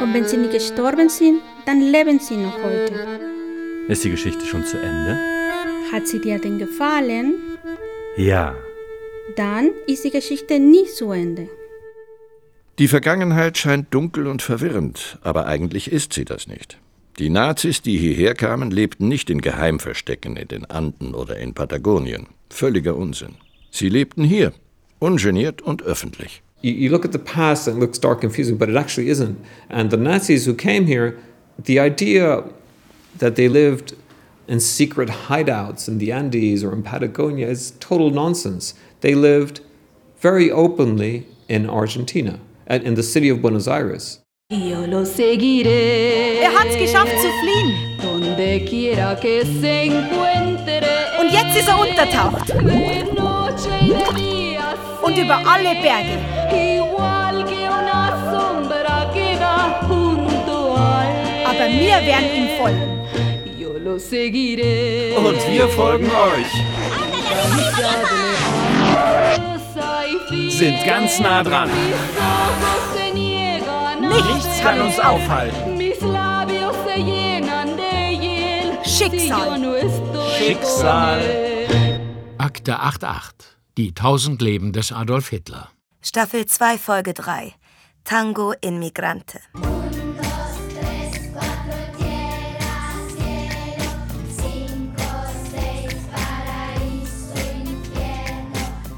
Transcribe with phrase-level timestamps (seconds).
[0.00, 2.94] Und wenn sie nicht gestorben sind, dann leben sie noch heute.
[3.88, 5.18] Ist die Geschichte schon zu Ende?
[5.92, 7.34] Hat sie dir denn gefallen?
[8.16, 8.54] Ja.
[9.36, 11.48] Dann ist die Geschichte nie zu Ende.
[12.78, 16.78] Die Vergangenheit scheint dunkel und verwirrend, aber eigentlich ist sie das nicht.
[17.18, 22.26] Die Nazis, die hierher kamen, lebten nicht in Geheimverstecken in den Anden oder in Patagonien.
[22.48, 23.34] Völliger Unsinn.
[23.70, 24.52] Sie lebten hier,
[24.98, 26.42] ungeniert und öffentlich.
[26.62, 29.08] You, you look at the past and it looks dark and confusing, but it actually
[29.08, 29.38] isn't.
[29.68, 31.18] And the Nazis who came here,
[31.58, 32.44] the idea
[33.18, 33.94] that they lived
[34.48, 38.74] in secret hideouts in the Andes or in Patagonia is total nonsense.
[39.00, 39.60] They lived
[40.20, 44.20] very openly in Argentina, and in the city of Buenos Aires.
[44.50, 46.40] Yo lo seguiré.
[46.42, 47.98] Er hat's geschafft zu fliehen.
[48.00, 50.80] Donde quiera que se encuentre.
[51.20, 52.52] Und jetzt ist er untertaucht.
[55.02, 56.18] Und über alle Berge.
[61.44, 62.92] Aber wir werden ihm folgen.
[63.58, 65.14] Yo lo seguiré.
[65.16, 66.52] Und wir folgen euch.
[70.50, 71.70] Sind ganz nah dran.
[74.00, 75.80] Nichts kann uns aufhalten.
[78.84, 79.60] Schicksal.
[80.38, 81.20] Schicksal.
[82.38, 83.51] Akte 88.
[83.78, 85.70] Die tausend Leben des Adolf Hitler.
[86.02, 87.54] Staffel 2, Folge 3.
[88.04, 89.40] Tango in Migrante.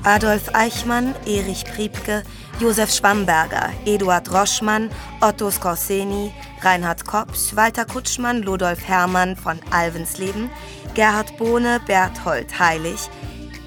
[0.03, 2.25] Adolf Eichmann, Erich Priebke,
[2.59, 10.51] Josef Schwamberger, Eduard Roschmann, Otto Skorseni, Reinhard Kopsch, Walter Kutschmann, Ludolf Hermann von Alvensleben,
[10.95, 13.09] Gerhard Bohne, Berthold Heilig,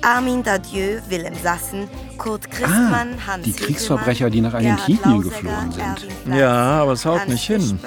[0.02, 6.08] Armin Dadieu, Willem Sassen, Kurt Christmann, Ah, Hans die Kriegsverbrecher, die nach Argentinien geflohen sind.
[6.36, 7.80] Ja, aber es haut Hans nicht hin.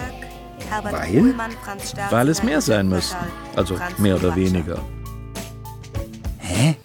[0.82, 1.34] Weil?
[2.10, 3.16] Weil es mehr sein müssten.
[3.56, 4.78] Also Franz mehr oder weniger.
[6.38, 6.76] Hä?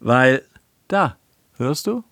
[0.00, 0.42] Weil,
[0.88, 1.16] da,
[1.56, 2.04] hörst du?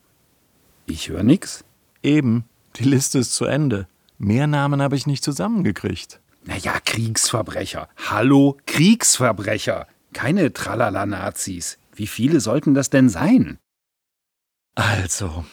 [0.86, 1.64] Ich höre nix.
[2.02, 2.44] Eben,
[2.76, 3.86] die Liste ist zu Ende.
[4.18, 6.20] Mehr Namen habe ich nicht zusammengekriegt.
[6.44, 7.88] Naja, Kriegsverbrecher.
[8.10, 9.86] Hallo, Kriegsverbrecher.
[10.12, 11.78] Keine Tralala-Nazis.
[11.94, 13.58] Wie viele sollten das denn sein?
[14.74, 15.44] Also,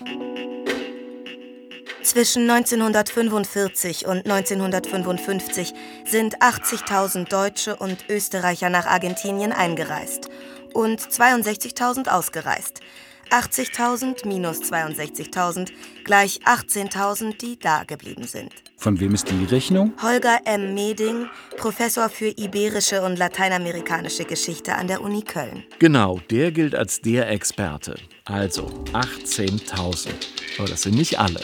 [2.03, 5.73] Zwischen 1945 und 1955
[6.05, 10.29] sind 80.000 Deutsche und Österreicher nach Argentinien eingereist
[10.73, 12.81] und 62.000 ausgereist.
[13.29, 15.71] 80.000 minus 62.000
[16.03, 18.70] gleich 18.000, die da geblieben sind.
[18.81, 19.93] Von wem ist die Rechnung?
[20.01, 20.73] Holger M.
[20.73, 25.63] Meding, Professor für iberische und lateinamerikanische Geschichte an der Uni Köln.
[25.77, 27.93] genau, der gilt als der Experte.
[28.25, 30.09] Also 18.000.
[30.57, 31.41] Aber das sind nicht alle.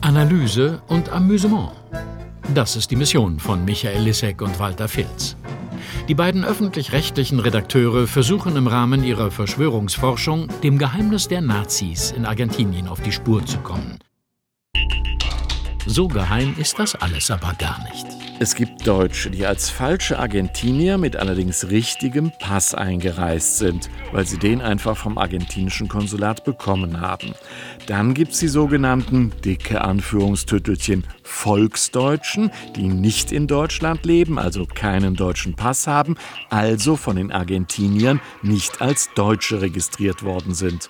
[0.00, 1.72] Analyse und Amüsement.
[2.54, 5.36] Das ist die Mission von Michael Lissek und Walter Filz.
[6.08, 12.88] Die beiden öffentlich-rechtlichen Redakteure versuchen im Rahmen ihrer Verschwörungsforschung, dem Geheimnis der Nazis in Argentinien
[12.88, 13.98] auf die Spur zu kommen.
[15.88, 18.06] So geheim ist das alles aber gar nicht.
[18.40, 24.36] Es gibt Deutsche, die als falsche Argentinier mit allerdings richtigem Pass eingereist sind, weil sie
[24.36, 27.34] den einfach vom argentinischen Konsulat bekommen haben.
[27.86, 35.16] Dann gibt es die sogenannten dicke Anführungstüttelchen Volksdeutschen, die nicht in Deutschland leben, also keinen
[35.16, 36.16] deutschen Pass haben,
[36.50, 40.88] also von den Argentiniern nicht als Deutsche registriert worden sind.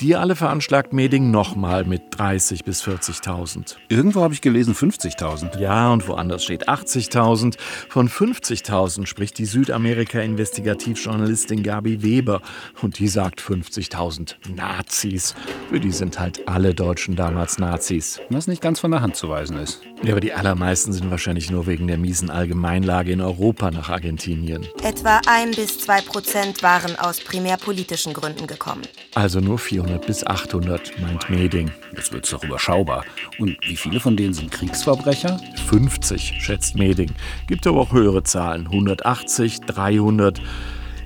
[0.00, 3.74] Die alle veranschlagt Meding nochmal mit 30 bis 40.000.
[3.88, 5.58] Irgendwo habe ich gelesen 50.000.
[5.58, 7.58] Ja, und woanders steht 80.000.
[7.88, 12.42] Von 50.000 spricht die Südamerika-Investigativjournalistin Gabi Weber.
[12.80, 15.34] Und die sagt 50.000 Nazis.
[15.68, 18.20] Für die sind halt alle Deutschen damals Nazis.
[18.30, 19.77] Was nicht ganz von der Hand zu weisen ist.
[20.02, 24.64] Ja, aber die allermeisten sind wahrscheinlich nur wegen der miesen Allgemeinlage in Europa nach Argentinien.
[24.82, 28.82] Etwa ein bis zwei Prozent waren aus primär politischen Gründen gekommen.
[29.14, 31.72] Also nur 400 bis 800, meint Meding.
[31.96, 33.04] Jetzt wird's doch überschaubar.
[33.40, 35.40] Und wie viele von denen sind Kriegsverbrecher?
[35.66, 37.10] 50, schätzt Meding.
[37.48, 38.66] Gibt aber auch höhere Zahlen.
[38.66, 40.40] 180, 300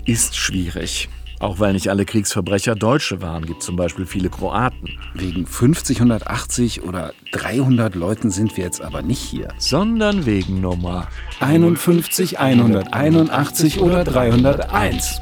[0.05, 1.08] ist schwierig.
[1.43, 4.97] Auch weil nicht alle Kriegsverbrecher Deutsche waren, gibt zum Beispiel viele Kroaten.
[5.12, 9.49] Wegen 50, 180 oder 300 Leuten sind wir jetzt aber nicht hier.
[9.59, 11.09] Sondern wegen Nummer
[11.41, 15.19] 51, 181 oder 301.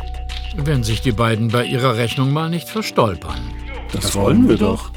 [0.58, 3.40] Wenn sich die beiden bei ihrer Rechnung mal nicht verstolpern.
[3.90, 4.92] Das wollen wir doch.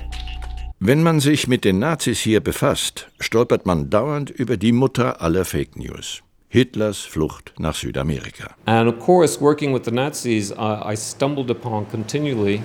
[0.79, 5.45] Wenn man sich mit den Nazis hier befasst, stolpert man dauernd über die Mutter aller
[5.45, 6.21] Fake News.
[6.53, 8.53] Hitlers Flucht nach Südamerika.
[8.65, 12.61] And of course, working with the Nazis, I stumbled upon continually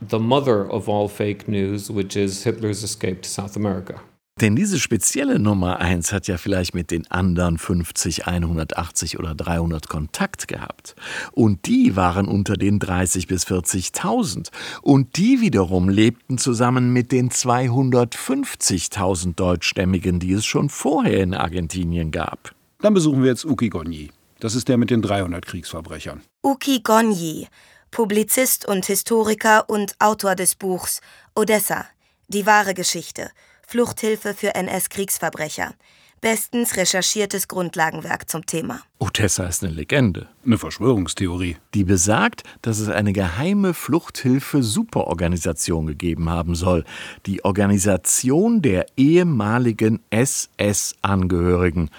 [0.00, 4.00] the mother of all fake news, which is Hitler's escape to South America.
[4.40, 9.90] Denn diese spezielle Nummer 1 hat ja vielleicht mit den anderen 50, 180 oder 300
[9.90, 10.96] Kontakt gehabt.
[11.32, 14.48] Und die waren unter den 30 bis 40.000.
[14.80, 22.10] Und die wiederum lebten zusammen mit den 250.000 Deutschstämmigen, die es schon vorher in Argentinien
[22.10, 22.55] gab.
[22.86, 24.12] Dann besuchen wir jetzt Uki Gonyi.
[24.38, 26.20] Das ist der mit den 300 Kriegsverbrechern.
[26.44, 27.48] Uki Gonyi,
[27.90, 31.00] Publizist und Historiker und Autor des Buchs
[31.34, 31.86] Odessa,
[32.28, 33.30] die wahre Geschichte,
[33.66, 35.74] Fluchthilfe für NS-Kriegsverbrecher.
[36.20, 38.82] Bestens recherchiertes Grundlagenwerk zum Thema.
[38.98, 40.28] Odessa ist eine Legende.
[40.44, 41.56] Eine Verschwörungstheorie.
[41.74, 46.84] Die besagt, dass es eine geheime Fluchthilfe-Superorganisation gegeben haben soll.
[47.26, 51.90] Die Organisation der ehemaligen SS-Angehörigen.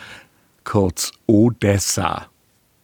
[0.68, 2.28] Kurz Odessa.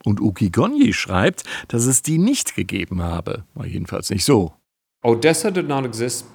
[0.06, 3.44] Und Uki Gonyi schreibt, dass es die nicht gegeben habe.
[3.56, 4.54] War jedenfalls nicht so.
[5.04, 6.26] Odessa did not exist,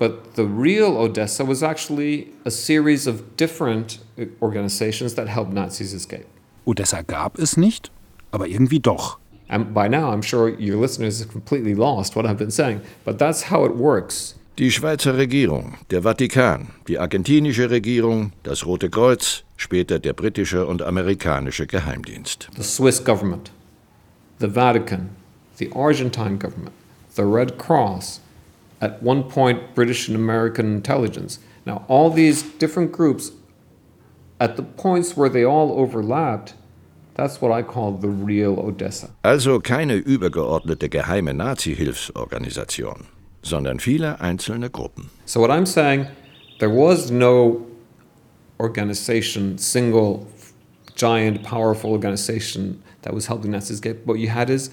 [0.00, 4.00] but the real Odessa was actually a series of different
[4.40, 6.26] organizations that helped Nazis escape.
[6.66, 7.92] Odessa gab es nicht,
[8.32, 9.18] aber irgendwie doch.
[9.46, 13.20] And by now, I'm sure your listeners have completely lost what I've been saying, but
[13.20, 14.34] that's how it works.
[14.58, 20.82] Die Schweizer Regierung, der Vatikan, die argentinische Regierung, das Rote Kreuz, später der britische und
[20.82, 22.48] amerikanische Geheimdienst.
[22.56, 23.50] The Swiss government,
[24.38, 25.10] the Vatican,
[25.58, 26.72] the Argentine government,
[27.16, 28.20] the Red Cross,
[28.80, 31.38] at one point British and American intelligence.
[31.64, 33.32] Now, all these different groups,
[34.38, 36.54] at the points where they all overlapped,
[37.14, 39.08] that's what I call the real Odessa.
[39.24, 43.06] Also keine übergeordnete geheime Nazi-Hilfsorganisation,
[43.42, 45.10] sondern viele einzelne Gruppen.
[45.24, 46.06] So, what I'm saying,
[46.58, 47.65] there was no
[48.60, 50.26] organization, single,
[50.94, 54.06] giant, powerful organization that was helping Nazis get.
[54.06, 54.70] What you had is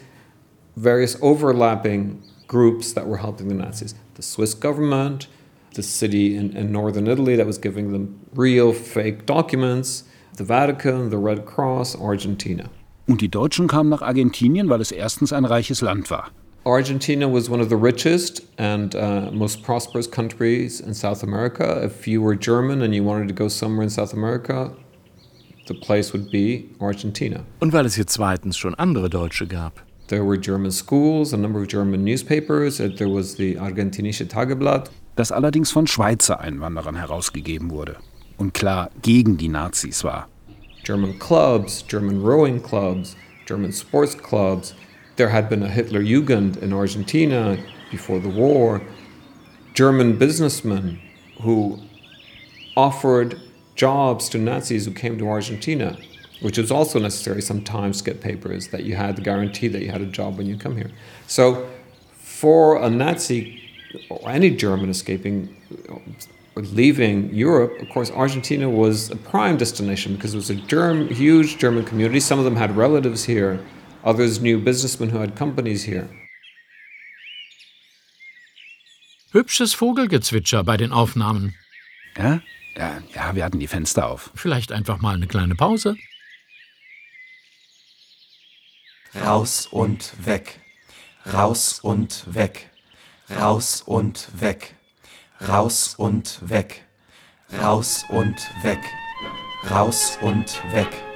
[0.75, 3.95] various overlapping groups that were helping the Nazis.
[4.15, 5.27] The Swiss government,
[5.73, 10.03] the city in, in northern Italy that was giving them real fake documents,
[10.37, 12.69] the Vatican, the Red Cross, Argentina.
[13.07, 16.31] Und die Deutschen kamen nach Argentinien, weil es erstens ein reiches Land war.
[16.65, 21.83] Argentina was one of the richest and uh, most prosperous countries in South America.
[21.83, 24.73] If you were German and you wanted to go somewhere in South America,
[25.67, 27.43] the place would be Argentina.
[27.59, 29.81] Und weil es hier zweitens schon andere Deutsche gab.
[30.07, 32.77] There were German schools, a number of German newspapers.
[32.77, 34.89] There was the Argentinische Tageblatt.
[35.17, 37.97] Das allerdings von Schweizer Einwanderern herausgegeben wurde.
[38.37, 40.29] Und klar gegen die Nazis war.
[40.85, 44.75] German clubs, German rowing clubs, German sports clubs.
[45.15, 47.57] There had been a Hitler Jugend in Argentina
[47.91, 48.81] before the war.
[49.75, 50.99] German businessmen
[51.41, 51.79] who
[52.75, 53.39] offered
[53.75, 55.97] jobs to Nazis who came to Argentina,
[56.41, 59.91] which was also necessary sometimes to get papers that you had the guarantee that you
[59.91, 60.91] had a job when you come here.
[61.27, 61.69] So,
[62.13, 63.61] for a Nazi
[64.09, 65.55] or any German escaping
[66.55, 71.07] or leaving Europe, of course, Argentina was a prime destination because it was a germ,
[71.09, 72.19] huge German community.
[72.19, 73.63] Some of them had relatives here,
[74.03, 76.07] others knew businessmen who had companies here.
[79.31, 81.55] Hübsches Vogelgezwitscher bei den Aufnahmen.
[82.17, 82.41] Ja?
[82.75, 84.31] Ja, ja, wir hatten die Fenster auf.
[84.35, 85.95] Vielleicht einfach mal eine kleine Pause.
[89.15, 90.59] Raus und weg.
[91.31, 92.69] Raus und weg.
[93.29, 94.75] Raus und weg.
[95.47, 96.83] Raus und weg.
[97.57, 98.09] Raus und weg.
[98.09, 98.79] Raus und weg.
[99.69, 101.12] Raus und weg.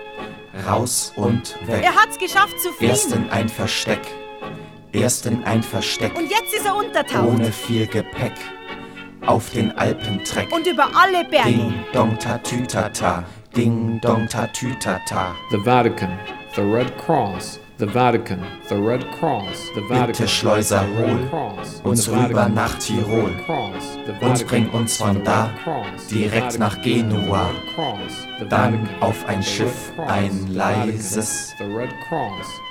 [0.66, 2.90] Er hat's geschafft zu fliehen.
[2.90, 4.02] Erst in ein Versteck.
[4.92, 6.18] Erst in ein Versteck.
[6.18, 7.28] Und jetzt ist er untertaucht.
[7.28, 8.34] Ohne viel Gepäck.
[9.26, 10.52] Auf den Alpentreck.
[10.52, 11.50] Und über alle Berge.
[11.50, 13.24] Ding dong tatütata.
[13.56, 15.36] Ding dong tatütata.
[15.52, 16.18] The Vatican,
[16.56, 21.19] the Red Cross, the Vatican, the Red Cross, the Vatican, Bitte Schleuser, hol
[21.84, 23.31] uns rüber nach Tirol.
[24.22, 25.51] Und bring uns von da
[26.10, 27.50] direkt nach Genua.
[28.50, 31.53] Dann auf ein Schiff, ein leises,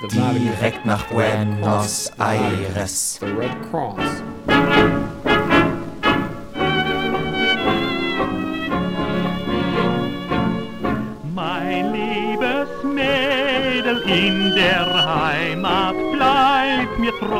[0.09, 3.19] direkt nach Buenos Aires.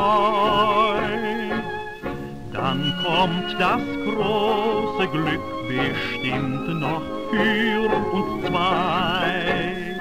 [0.08, 0.98] Treu.
[2.52, 9.94] Dann kommt das große Glück bestimmt noch für uns zwei.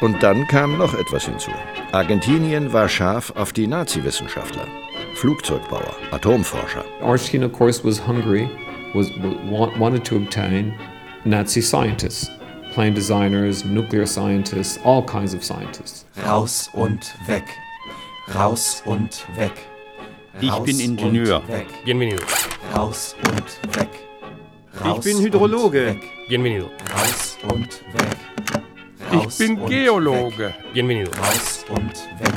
[0.00, 1.50] Und dann kam noch etwas hinzu.
[1.92, 4.66] Argentinien war scharf auf die Nazi-Wissenschaftler,
[5.14, 6.84] Flugzeugbauer, Atomforscher.
[7.02, 8.48] Argentina, of course, was hungry,
[8.94, 9.08] was,
[9.50, 10.72] wa- wanted to obtain
[11.24, 12.30] Nazi scientists,
[12.74, 16.06] plane designers, nuclear scientists, all kinds of scientists.
[16.24, 17.44] Raus und weg.
[18.34, 19.52] Raus und weg.
[20.40, 21.40] Ich Raus bin Ingenieur.
[21.40, 21.66] und weg.
[21.84, 22.22] Bienvenido.
[22.74, 23.88] Raus und weg.
[24.84, 25.88] Ich bin Hydrologe.
[25.88, 26.02] Und weg.
[26.28, 26.66] Bienvenido.
[26.94, 28.16] Raus und weg.
[29.10, 30.46] Ich Raus bin und Geologe.
[30.48, 30.72] Weg.
[30.74, 31.10] Bienvenido.
[31.18, 32.34] Raus und weg.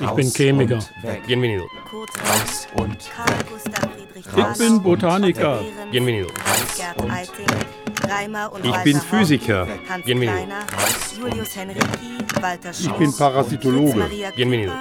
[0.00, 0.74] Ich Raus bin Chemiker.
[0.76, 1.26] und Weg.
[1.26, 1.64] Bienvenido.
[1.92, 5.60] Raus und Friedrich Ich Raus bin und Botaniker.
[5.90, 6.28] Bienvenido.
[6.76, 7.46] Gerd Eiting,
[8.10, 9.68] Reimer und Ich Walter bin Physiker.
[9.88, 10.36] Hans Bienvenido.
[10.36, 10.64] Kleiner,
[11.18, 14.10] Julius Henrici, Walter Schulz, bin Parasitologe.
[14.34, 14.72] Bienvenido.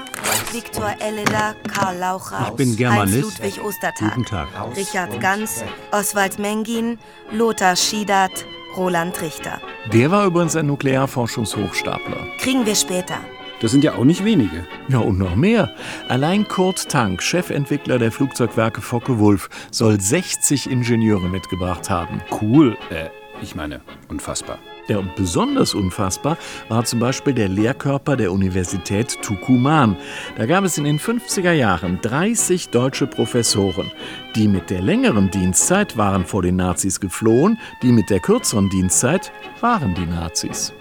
[0.51, 3.21] Viktor Elleder, Karl Laucher, Ich bin Heinz Germanist.
[3.39, 4.47] Ludwig Ostertag, Guten Tag.
[4.75, 6.97] Richard Ganz, Oswald Mengin,
[7.31, 8.45] Lothar Schiedert,
[8.75, 9.61] Roland Richter.
[9.93, 12.17] Der war übrigens ein Nuklearforschungshochstapler.
[12.39, 13.17] Kriegen wir später.
[13.61, 14.65] Das sind ja auch nicht wenige.
[14.87, 15.75] Ja, und noch mehr.
[16.07, 22.21] Allein Kurt Tank, Chefentwickler der Flugzeugwerke Focke-Wulf, soll 60 Ingenieure mitgebracht haben.
[22.41, 22.77] Cool.
[22.89, 23.09] Äh,
[23.41, 24.59] ich meine, unfassbar.
[24.87, 29.95] Ja, und besonders unfassbar war zum Beispiel der Lehrkörper der Universität Tucumán.
[30.35, 33.91] Da gab es in den 50er Jahren 30 deutsche Professoren.
[34.35, 39.31] Die mit der längeren Dienstzeit waren vor den Nazis geflohen, die mit der kürzeren Dienstzeit
[39.61, 40.73] waren die Nazis.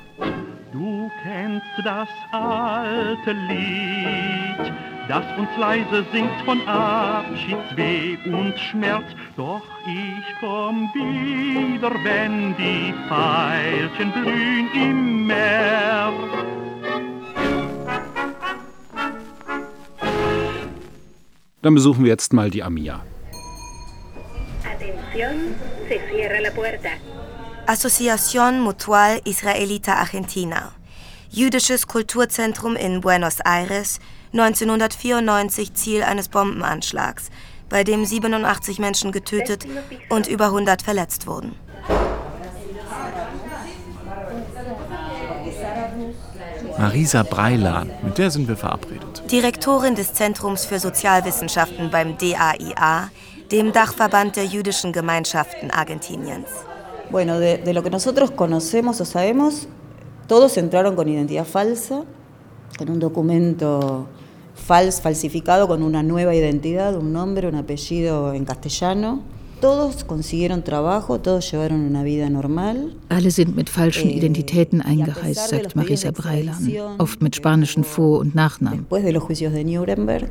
[1.28, 4.72] Du kennst das alte Lied,
[5.08, 9.04] das uns leise singt von Abschiedsweh und Schmerz.
[9.36, 16.14] Doch ich komm wieder, wenn die Veilchen blühen im März.
[21.60, 23.04] Dann besuchen wir jetzt mal die Amia.
[24.64, 25.54] Atención,
[25.88, 26.88] se cierra la puerta.
[27.66, 30.77] Asociación Mutual Israelita Argentina.
[31.30, 34.00] Jüdisches Kulturzentrum in Buenos Aires,
[34.32, 37.28] 1994 Ziel eines Bombenanschlags,
[37.68, 39.66] bei dem 87 Menschen getötet
[40.08, 41.54] und über 100 verletzt wurden.
[46.78, 49.22] Marisa Breilan, mit der sind wir verabredet.
[49.30, 53.10] Direktorin des Zentrums für Sozialwissenschaften beim DAIA,
[53.50, 56.48] dem Dachverband der jüdischen Gemeinschaften Argentiniens.
[57.10, 59.66] Bueno, de, de lo que nosotros conocemos o sabemos,
[60.28, 62.04] todos entraron con identidad falsa,
[62.78, 64.06] con un documento
[64.54, 69.22] fals, falsificado con una nueva identidad, un nombre, un apellido en castellano.
[69.60, 72.94] Todos consiguieron trabajo, todos llevaron una vida normal.
[73.08, 76.60] Alle sind mit falschen Identitäten eingereist, sagt Marisa Breilan,
[76.98, 78.80] oft mit spanischen Vor- und Nachnamen.
[78.82, 80.30] Después de los juicios de Nuremberg,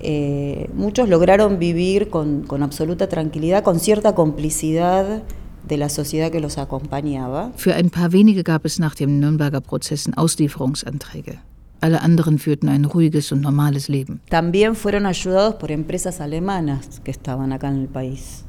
[0.00, 5.22] eh, muchos lograron vivir con, con absoluta tranquilidad, con cierta complicidad
[5.68, 7.52] de la sociedad que los acompañaba.
[7.56, 11.38] Für ein paar wenige gab es nach dem Nürnberger Prozessen Auslieferungsanträge.
[11.80, 14.20] Alle anderen führten ein ruhiges und normales Leben.
[14.30, 18.44] También fueron ayudados por empresas alemanas que estaban acá en el país.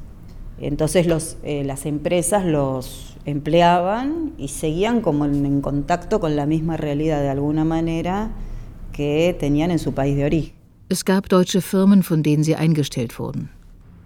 [0.60, 6.46] Entonces los, eh, las empresas los empleaban y seguían como en, en contacto con la
[6.46, 8.30] misma realidad de alguna manera
[8.92, 10.54] que tenían en su país de origen.
[10.88, 13.50] Es gab deutsche Firmen, von denen sie eingestellt wurden.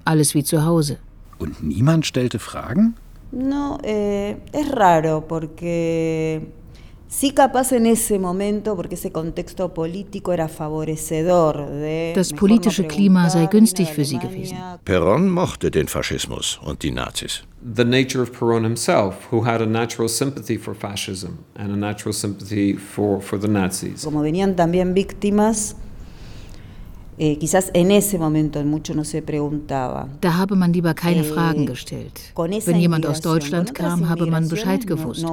[0.05, 0.99] Alles wie zu Hause.
[1.39, 2.95] Und niemand stellte Fragen?
[3.33, 6.53] No, eh, es raro porque
[7.09, 12.13] sí capaz en ese momento, porque ese contexto político era favorecedor de...
[12.15, 14.59] Das politische Klima sei günstig für sie gewesen.
[14.85, 17.45] Perón mochte den Faschismus und die Nazis.
[17.63, 22.13] The nature of Perón himself, who had a natural sympathy for fascism and a natural
[22.13, 24.05] sympathy for, for the Nazis.
[24.05, 25.77] Como venían también víctimas,
[27.19, 30.09] eh, quizás en ese momento mucho no se preguntaba.
[30.21, 32.33] Da habe man lieber keine Eh, Fragen gestellt.
[32.37, 35.25] Wenn jemand aus Deutschland kam, habe man Bescheid gewusst.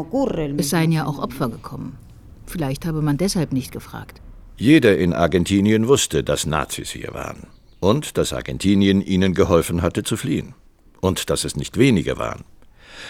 [0.57, 1.97] Es seien ja auch Opfer gekommen.
[2.45, 4.21] Vielleicht habe man deshalb nicht gefragt.
[4.57, 7.47] Jeder in Argentinien wusste, dass Nazis hier waren.
[7.79, 10.53] Und dass Argentinien ihnen geholfen hatte zu fliehen.
[10.99, 12.43] Und dass es nicht wenige waren.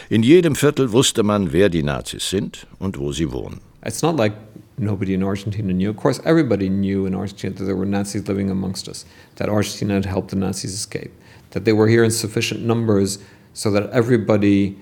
[0.10, 3.62] In jedem Viertel wusste man, wer die Nazis sind und wo sie wohnen.
[3.84, 4.34] It's not like
[4.80, 5.90] nobody in Argentina knew.
[5.90, 9.06] Of course, everybody knew in Argentina that there were Nazis living amongst us,
[9.36, 11.12] that Argentina had helped the Nazis escape,
[11.52, 13.20] that they were here in sufficient numbers
[13.54, 14.78] so that everybody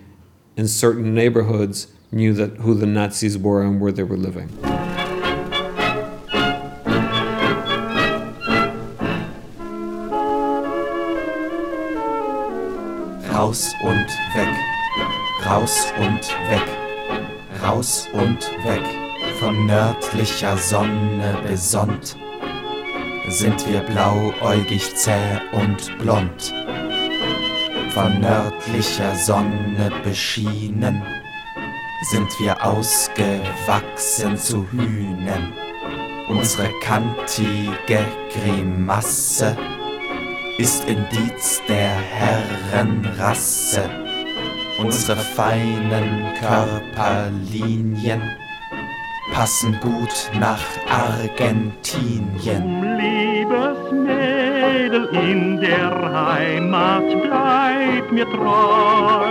[0.56, 4.50] in certain neighborhoods knew that who the Nazis were and where they were living.
[13.30, 14.54] Raus und weg.
[15.46, 16.68] Raus und weg.
[17.62, 19.07] Raus und weg.
[19.40, 22.18] Von nördlicher Sonne besonnt
[23.28, 26.54] sind wir blauäugig, zäh und blond.
[27.94, 31.04] Von nördlicher Sonne beschienen
[32.10, 35.54] sind wir ausgewachsen zu Hühnen.
[36.30, 39.56] Unsere kantige Grimasse
[40.58, 43.88] ist Indiz der Herrenrasse.
[44.80, 48.22] Unsere feinen Körperlinien
[49.34, 52.98] passen gut nach Argentinien.
[52.98, 59.26] Liebes Mädel Mädel in der Heimat, bleib mir treu.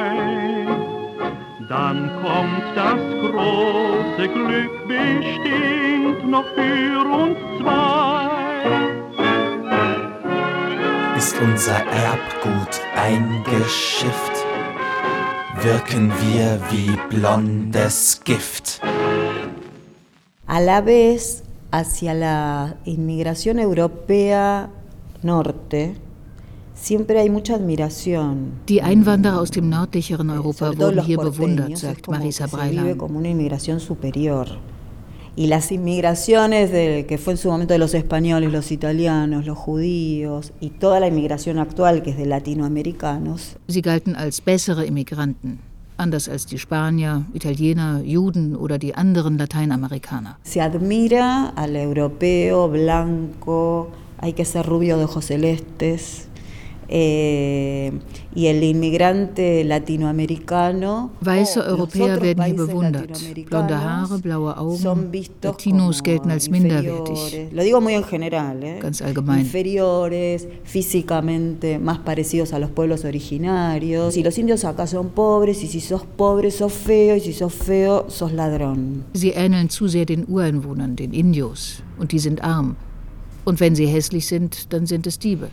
[1.69, 8.31] Dann kommt das große Glück bestimmt noch für uns zwei.
[11.17, 14.45] Ist unser Erbgut eingeschifft,
[15.63, 18.81] wirken wir wie blondes Gift.
[20.57, 24.71] A la vez, hacia la inmigración europea
[25.23, 25.97] norte,
[26.75, 28.53] siempre hay mucha admiración.
[28.67, 32.69] Die Einwanderer aus dem nördlicheren Europa Sobre todo wurden hier bewundert, sagt Marisa se vive
[32.71, 32.97] Breiland.
[32.97, 34.49] como una inmigración superior.
[35.37, 39.59] Y las inmigraciones de, que fue en su momento de los españoles, los italianos, los
[39.59, 45.59] judíos y toda la inmigración actual que es de latinoamericanos, Sie galten als bessere Immigranten,
[45.97, 50.37] anders als die Spanier, Italiener, Juden oder die anderen Lateinamerikaner.
[50.43, 56.29] se admira al europeo blanco, hay que ser rubio de ojos celestes,
[61.21, 63.21] Weiße o los Europäer werden hier bewundert.
[63.47, 65.11] Blonde Haare, blaue Augen.
[65.43, 67.35] Latinos gelten als minderwertig.
[67.35, 68.79] ¿eh?
[68.81, 69.41] Ganz allgemein.
[69.41, 74.15] inferiores, físicamente más parecidos a los pueblos originarios.
[74.15, 77.53] Si los indios acá son pobres, y si sos pobre sos feo, y si sos
[77.53, 79.05] feo sos ladrón.
[79.15, 82.77] Sie ähneln zu sehr den Ureinwohnern, den Indios, und die sind arm.
[83.45, 85.49] Und wenn sie hässlich sind, dann sind es Diebe.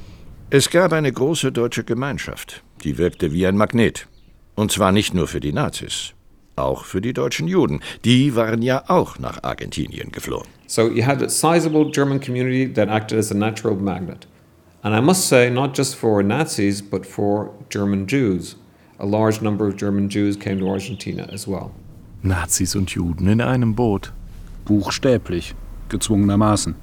[0.56, 4.08] Es gab eine große deutsche Gemeinschaft, die wirkte wie ein Magnet.
[4.54, 6.14] Und zwar nicht nur für die Nazis,
[6.56, 7.80] auch für die deutschen Juden.
[8.06, 10.46] Die waren ja auch nach Argentinien geflohen.
[10.68, 14.28] So you had a sizable German community that acted as a natural magnet.
[14.84, 18.56] And I must say, not just for Nazis, but for German Jews.
[19.00, 21.72] A large number of German Jews came to Argentina as well.
[22.22, 24.14] Nazis und Juden in einem Boot.
[24.66, 25.56] Buchstäblich,
[25.90, 26.76] gezwungenermaßen.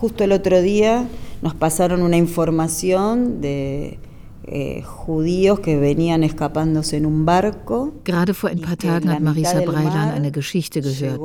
[0.00, 1.06] Justo el otro día
[1.42, 3.98] nos pasaron una información de
[4.44, 7.92] eh, judíos que venían escapándose en un barco.
[8.04, 11.20] Gerade vor ein paar Tagen hat Marisa Breilan eine Geschichte gehört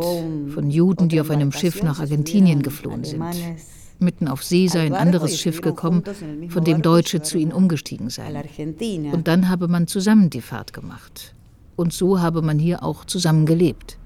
[0.53, 3.23] von Juden, die auf einem Schiff nach Argentinien geflohen sind.
[3.99, 6.03] Mitten auf See sei ein anderes Schiff gekommen,
[6.49, 8.35] von dem Deutsche zu ihnen umgestiegen seien.
[9.11, 11.33] Und dann habe man zusammen die Fahrt gemacht.
[11.75, 13.97] Und so habe man hier auch zusammen gelebt.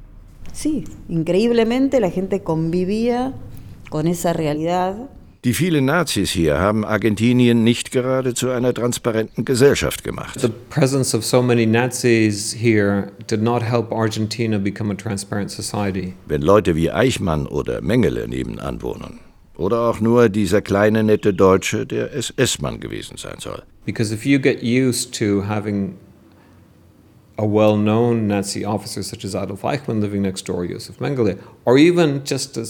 [0.54, 3.34] Sí, increíblemente la gente convivía
[3.90, 4.96] con esa realidad.
[5.44, 10.40] Die vielen Nazis hier haben Argentinien nicht gerade zu einer transparenten Gesellschaft gemacht.
[10.40, 16.14] The presence of so many Nazis here did not help Argentina become a transparent society.
[16.28, 19.20] Wenn Leute wie Eichmann oder Mengele nebenan wohnen.
[19.58, 23.64] Oder auch nur dieser kleine nette Deutsche, der SS-Mann gewesen sein soll.
[23.84, 25.96] Because if you get used to having
[27.38, 31.80] a well known Nazi officer such as Adolf Eichmann living next door, Josef Mengele, or
[31.80, 32.66] even just a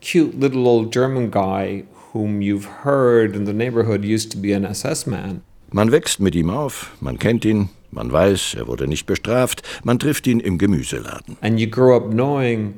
[0.00, 4.64] cute little old German guy whom you've heard in the neighborhood used to be an
[4.64, 9.04] SS man, Man wächst mit ihm auf, man kennt ihn, man weiß, er wurde nicht
[9.06, 11.36] bestraft, man trifft ihn im Gemüseladen.
[11.42, 12.74] and you grow up knowing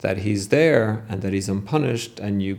[0.00, 2.56] that he's there and that he's unpunished, and you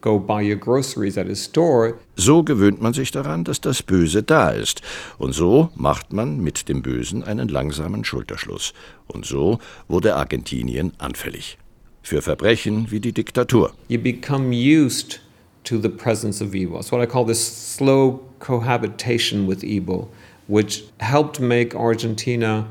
[0.00, 4.22] go buy your groceries at his store, So gewöhnt man sich daran, dass das Böse
[4.22, 4.80] da ist.
[5.18, 8.72] Und so macht man mit dem Bösen einen langsamen Schulterschluss.
[9.06, 11.58] Und so wurde Argentinien anfällig.
[12.04, 13.72] Für Verbrechen wie die Diktatur.
[13.88, 15.20] you become used
[15.64, 16.78] to the presence of evil.
[16.78, 20.10] It's what I call this slow cohabitation with evil,
[20.46, 22.66] which helped make Argentina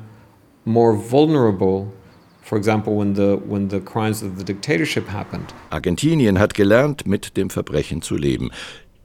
[0.65, 1.91] more vulnerable.
[2.43, 7.35] For example, when the when the crimes of the dictatorship happened, Argentinien hat gelernt, mit
[7.35, 8.51] dem Verbrechen zu leben.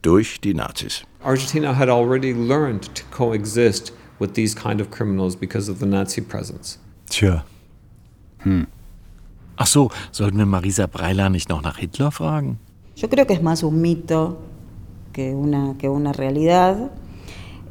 [0.03, 1.03] Durch die Nazis.
[1.23, 6.21] Argentina had already learned to coexist with these kind of criminals because of the Nazi
[6.21, 6.77] presence.
[7.09, 7.43] Tja.
[8.43, 8.67] Hm.
[9.61, 12.57] Ach so, sollten wir Marisa Breiler nicht noch nach Hitler fragen?
[12.95, 14.37] Yo creo que es más un mito
[15.11, 16.91] que una, que una realidad.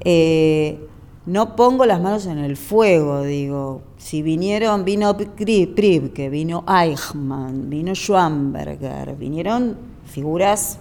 [0.04, 0.78] Eh,
[1.26, 3.82] no pongo las manos en el fuego, digo.
[3.96, 10.78] Si vinieron, vino Pri- Pribke, vino Eichmann, vino Schwamberger, vinieron figuras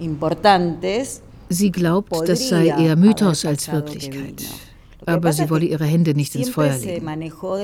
[0.00, 1.22] importantes.
[1.50, 4.44] Sie glaubt, das sei eher Mythos als Wirklichkeit.
[5.06, 7.04] Aber sie wolle ihre Hände nicht ins Feuer legen.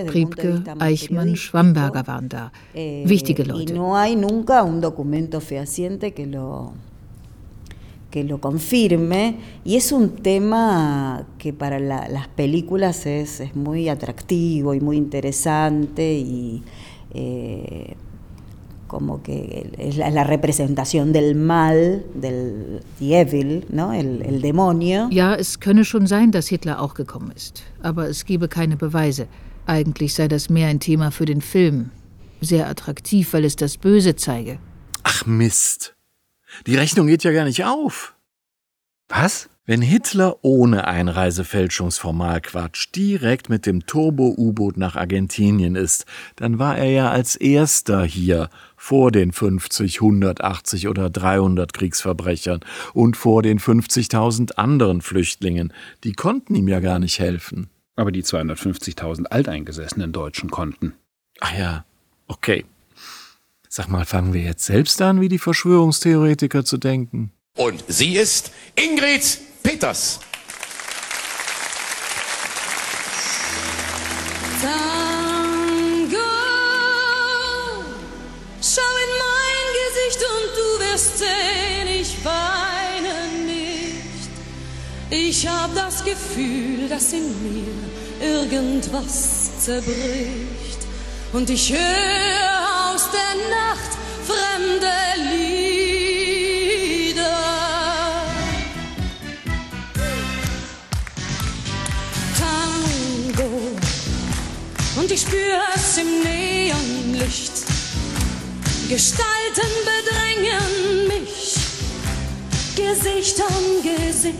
[0.06, 0.42] Priebke,
[0.80, 2.50] Eichmann, Schwamberger waren da.
[2.74, 3.72] Eh, Wichtige Leute.
[8.10, 9.36] que lo confirme.
[9.64, 14.96] Y es un tema que para la- las películas es, es muy atractivo y muy
[14.96, 16.62] interesante y
[17.12, 17.94] eh,
[18.86, 23.92] como que es la, la representación del mal, del evil, ¿no?
[23.92, 25.08] el, el demonio.
[25.12, 27.62] Ja, es könne schon sein, dass Hitler auch gekommen ist.
[27.82, 29.28] Aber es gebe keine Beweise.
[29.66, 31.90] Eigentlich sei das mehr ein Thema für den Film.
[32.40, 34.58] Sehr attraktiv, weil es das Böse zeige.
[35.02, 35.94] Ach Mist.
[36.66, 38.15] Die Rechnung geht ja gar nicht auf.
[39.08, 39.48] Was?
[39.68, 47.10] Wenn Hitler ohne Einreisefälschungsformalquatsch direkt mit dem Turbo-U-Boot nach Argentinien ist, dann war er ja
[47.10, 52.60] als erster hier, vor den 50, 180 oder 300 Kriegsverbrechern
[52.94, 55.72] und vor den 50.000 anderen Flüchtlingen.
[56.04, 57.68] Die konnten ihm ja gar nicht helfen.
[57.96, 60.94] Aber die 250.000 alteingesessenen Deutschen konnten.
[61.40, 61.84] Ach ja,
[62.28, 62.64] okay.
[63.68, 67.32] Sag mal, fangen wir jetzt selbst an, wie die Verschwörungstheoretiker zu denken?
[67.56, 70.20] Und sie ist Ingrid Peters.
[74.60, 76.18] Tango,
[78.60, 84.30] schau in mein Gesicht und du wirst sehen, ich weine nicht.
[85.08, 87.72] Ich hab das Gefühl, dass in mir
[88.20, 90.80] irgendwas zerbricht
[91.32, 93.90] und ich höre aus der Nacht
[94.26, 95.05] fremde
[108.88, 111.56] Gestalten bedrängen mich,
[112.76, 114.36] Gesicht an Gesicht.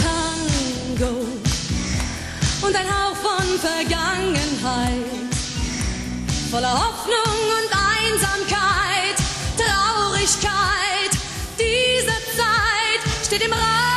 [0.00, 1.26] Tango
[2.62, 5.04] und ein Hauch von Vergangenheit,
[6.52, 9.16] voller Hoffnung und Einsamkeit,
[9.56, 11.10] Traurigkeit.
[11.58, 13.91] Diese Zeit steht im Raum.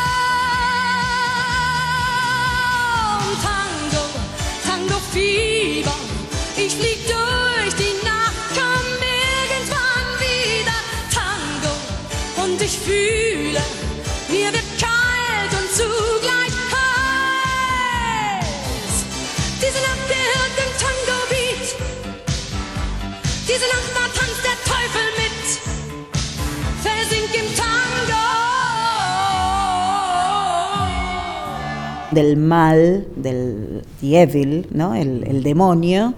[32.15, 34.95] Del mal, del Dievil, ¿no?
[34.95, 36.13] el, el demonio.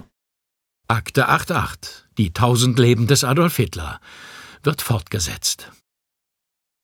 [0.88, 4.00] Akte 88, die tausend Leben des Adolf Hitler,
[4.64, 5.72] wird fortgesetzt.